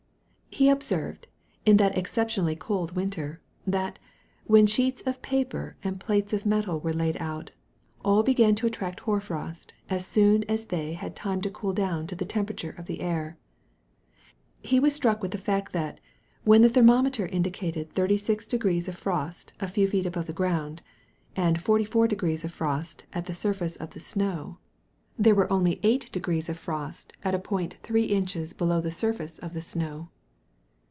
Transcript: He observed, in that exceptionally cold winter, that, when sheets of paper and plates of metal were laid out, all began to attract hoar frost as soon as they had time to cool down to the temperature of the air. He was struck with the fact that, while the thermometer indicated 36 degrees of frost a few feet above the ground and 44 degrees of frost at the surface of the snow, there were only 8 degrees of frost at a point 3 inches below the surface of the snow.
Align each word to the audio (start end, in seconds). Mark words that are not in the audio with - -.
He 0.53 0.67
observed, 0.69 1.27
in 1.65 1.77
that 1.77 1.97
exceptionally 1.97 2.57
cold 2.57 2.91
winter, 2.93 3.39
that, 3.65 3.97
when 4.43 4.67
sheets 4.67 5.01
of 5.05 5.21
paper 5.21 5.77
and 5.81 5.97
plates 5.97 6.33
of 6.33 6.45
metal 6.45 6.77
were 6.81 6.91
laid 6.91 7.15
out, 7.21 7.51
all 8.03 8.21
began 8.21 8.53
to 8.55 8.67
attract 8.67 8.99
hoar 8.99 9.21
frost 9.21 9.73
as 9.89 10.05
soon 10.05 10.43
as 10.49 10.65
they 10.65 10.91
had 10.91 11.15
time 11.15 11.39
to 11.43 11.49
cool 11.49 11.71
down 11.71 12.05
to 12.07 12.15
the 12.15 12.25
temperature 12.25 12.75
of 12.77 12.85
the 12.85 12.99
air. 12.99 13.37
He 14.61 14.77
was 14.77 14.93
struck 14.93 15.21
with 15.21 15.31
the 15.31 15.37
fact 15.37 15.71
that, 15.71 16.01
while 16.43 16.59
the 16.59 16.69
thermometer 16.69 17.25
indicated 17.27 17.93
36 17.93 18.45
degrees 18.45 18.89
of 18.89 18.95
frost 18.97 19.53
a 19.61 19.69
few 19.69 19.87
feet 19.87 20.05
above 20.05 20.25
the 20.27 20.33
ground 20.33 20.81
and 21.33 21.61
44 21.61 22.09
degrees 22.09 22.43
of 22.43 22.51
frost 22.53 23.05
at 23.13 23.25
the 23.25 23.33
surface 23.33 23.77
of 23.77 23.91
the 23.91 24.01
snow, 24.01 24.57
there 25.17 25.33
were 25.33 25.51
only 25.51 25.79
8 25.81 26.11
degrees 26.11 26.49
of 26.49 26.59
frost 26.59 27.13
at 27.23 27.33
a 27.33 27.39
point 27.39 27.77
3 27.83 28.03
inches 28.03 28.51
below 28.51 28.81
the 28.81 28.91
surface 28.91 29.39
of 29.39 29.53
the 29.53 29.61
snow. 29.61 30.09